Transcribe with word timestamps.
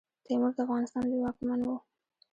تیمور 0.25 0.51
د 0.55 0.59
افغانستان 0.65 1.03
لوی 1.07 1.21
واکمن 1.23 1.59
وو. 1.63 1.77